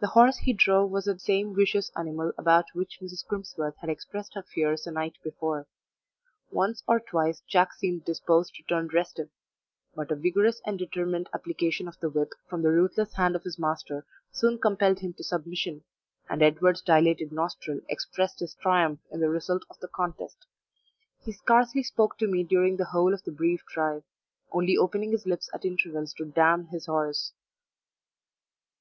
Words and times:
The 0.00 0.08
horse 0.08 0.38
he 0.38 0.52
drove 0.52 0.90
was 0.90 1.04
the 1.04 1.16
same 1.20 1.54
vicious 1.54 1.92
animal 1.96 2.32
about 2.36 2.64
which 2.74 2.98
Mrs. 3.00 3.24
Crimsworth 3.24 3.76
had 3.76 3.88
expressed 3.90 4.34
her 4.34 4.42
fears 4.42 4.82
the 4.82 4.90
night 4.90 5.18
before. 5.22 5.68
Once 6.50 6.82
or 6.88 6.98
twice 6.98 7.42
Jack 7.48 7.72
seemed 7.74 8.04
disposed 8.04 8.56
to 8.56 8.64
turn 8.64 8.88
restive, 8.88 9.30
but 9.94 10.10
a 10.10 10.16
vigorous 10.16 10.60
and 10.66 10.80
determined 10.80 11.28
application 11.32 11.86
of 11.86 11.96
the 12.00 12.10
whip 12.10 12.32
from 12.48 12.62
the 12.62 12.72
ruthless 12.72 13.14
hand 13.14 13.36
of 13.36 13.44
his 13.44 13.56
master 13.56 14.04
soon 14.32 14.58
compelled 14.58 14.98
him 14.98 15.12
to 15.12 15.22
submission, 15.22 15.84
and 16.28 16.42
Edward's 16.42 16.82
dilated 16.82 17.30
nostril 17.30 17.82
expressed 17.88 18.40
his 18.40 18.56
triumph 18.56 18.98
in 19.12 19.20
the 19.20 19.30
result 19.30 19.62
of 19.70 19.78
the 19.78 19.86
contest; 19.86 20.44
he 21.20 21.30
scarcely 21.30 21.84
spoke 21.84 22.18
to 22.18 22.26
me 22.26 22.42
during 22.42 22.78
the 22.78 22.86
whole 22.86 23.14
of 23.14 23.22
the 23.22 23.30
brief 23.30 23.62
drive, 23.72 24.02
only 24.50 24.76
opening 24.76 25.12
his 25.12 25.24
lips 25.24 25.48
at 25.54 25.64
intervals 25.64 26.12
to 26.14 26.24
damn 26.24 26.66
his 26.66 26.86
horse. 26.86 27.32